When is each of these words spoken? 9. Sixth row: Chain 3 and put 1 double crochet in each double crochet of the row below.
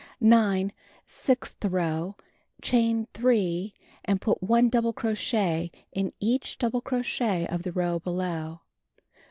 9. 0.19 0.71
Sixth 1.05 1.63
row: 1.63 2.15
Chain 2.59 3.07
3 3.13 3.71
and 4.03 4.19
put 4.19 4.41
1 4.41 4.67
double 4.67 4.93
crochet 4.93 5.69
in 5.91 6.11
each 6.19 6.57
double 6.57 6.81
crochet 6.81 7.45
of 7.45 7.61
the 7.61 7.71
row 7.71 7.99
below. 7.99 8.61